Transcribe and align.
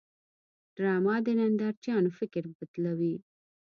ډرامه 0.75 1.15
د 1.25 1.27
نندارچیانو 1.39 2.09
فکر 2.19 2.43
بدلوي 2.57 3.15